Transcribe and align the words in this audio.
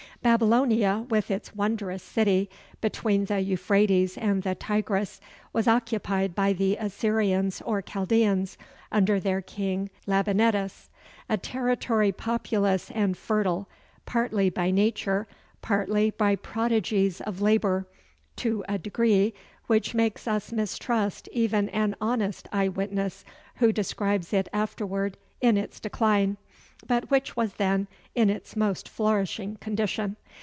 Babylonia, 0.23 1.07
with 1.09 1.31
its 1.31 1.55
wondrous 1.55 2.03
city, 2.03 2.47
between 2.79 3.25
the 3.25 3.41
Uphrates 3.53 4.15
and 4.19 4.43
the 4.43 4.53
Tigris, 4.53 5.19
was 5.51 5.67
occupied 5.67 6.35
by 6.35 6.53
the 6.53 6.75
Assyrians 6.75 7.59
or 7.63 7.81
Chaldæans, 7.81 8.55
under 8.91 9.19
their 9.19 9.41
king 9.41 9.89
Labynetus: 10.05 10.89
a 11.27 11.37
territory 11.37 12.11
populous 12.11 12.91
and 12.91 13.17
fertile, 13.17 13.67
partly 14.05 14.51
by 14.51 14.69
nature, 14.69 15.27
partly 15.63 16.11
by 16.11 16.35
prodigies 16.35 17.19
of 17.21 17.41
labor, 17.41 17.87
to 18.35 18.63
a 18.69 18.77
degree 18.77 19.33
which 19.65 19.95
makes 19.95 20.27
us 20.27 20.51
mistrust 20.51 21.29
even 21.31 21.67
an 21.69 21.95
honest 21.99 22.47
eye 22.51 22.67
witness 22.67 23.25
who 23.55 23.71
describes 23.73 24.33
it 24.33 24.47
afterward 24.53 25.17
in 25.41 25.57
its 25.57 25.79
decline 25.79 26.37
but 26.87 27.11
which 27.11 27.35
was 27.35 27.53
then 27.55 27.87
in 28.15 28.27
its 28.27 28.55
most 28.55 28.89
flourishing 28.89 29.55
condition. 29.57 30.15